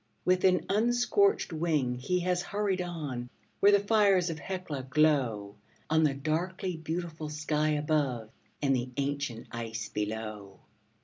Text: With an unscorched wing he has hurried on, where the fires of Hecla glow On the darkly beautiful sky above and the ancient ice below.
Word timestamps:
With 0.25 0.43
an 0.45 0.65
unscorched 0.67 1.53
wing 1.53 1.93
he 1.93 2.21
has 2.21 2.41
hurried 2.41 2.81
on, 2.81 3.29
where 3.59 3.71
the 3.71 3.79
fires 3.79 4.31
of 4.31 4.39
Hecla 4.39 4.81
glow 4.89 5.57
On 5.91 6.01
the 6.03 6.15
darkly 6.15 6.75
beautiful 6.75 7.29
sky 7.29 7.69
above 7.73 8.31
and 8.63 8.75
the 8.75 8.89
ancient 8.97 9.45
ice 9.51 9.89
below. 9.89 10.57